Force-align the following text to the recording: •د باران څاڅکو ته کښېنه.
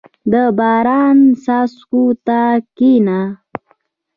•د 0.31 0.33
باران 0.57 1.17
څاڅکو 1.43 2.03
ته 2.25 2.39
کښېنه. 2.77 3.21